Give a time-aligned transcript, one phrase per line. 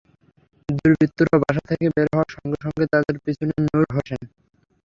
[0.69, 4.21] দুর্বৃত্তরা বাসা থেকে বের হওয়ার সঙ্গে সঙ্গে তাদের পিছু নেন নূর হোসেন।